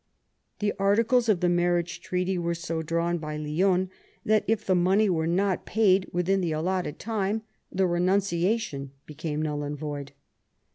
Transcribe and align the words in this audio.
The 0.57 0.73
articles 0.79 1.29
of 1.29 1.41
the 1.41 1.47
marriage 1.47 2.01
treaty 2.01 2.35
were 2.35 2.55
so 2.55 2.81
drawn 2.81 3.19
by 3.19 3.37
Lionne 3.37 3.91
that, 4.25 4.43
if 4.47 4.65
the 4.65 4.73
money 4.73 5.11
were 5.11 5.27
not 5.27 5.63
paid 5.67 6.09
within 6.11 6.41
the 6.41 6.53
allotted 6.53 6.97
time, 6.97 7.43
the 7.71 7.85
renunciation 7.85 8.93
became 9.05 9.43
null 9.43 9.61
and 9.61 9.77
void. 9.77 10.13